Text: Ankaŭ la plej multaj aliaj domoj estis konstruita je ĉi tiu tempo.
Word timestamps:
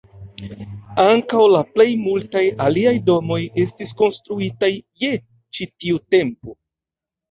Ankaŭ 1.03 1.43
la 1.57 1.61
plej 1.75 1.87
multaj 2.07 2.43
aliaj 2.69 2.95
domoj 3.13 3.39
estis 3.67 3.95
konstruita 4.03 4.75
je 5.07 5.17
ĉi 5.57 5.73
tiu 5.83 6.07
tempo. 6.19 6.63